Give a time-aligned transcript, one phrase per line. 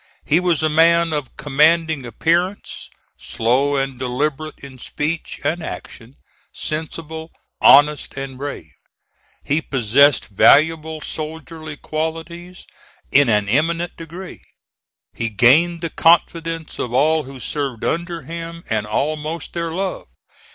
[0.25, 6.15] He was a man of commanding appearance, slow and deliberate in speech and action;
[6.51, 7.31] sensible,
[7.61, 8.71] honest and brave.
[9.43, 12.65] He possessed valuable soldierly qualities
[13.11, 14.41] in an eminent degree.
[15.13, 20.07] He gained the confidence of all who served under him, and almost their love.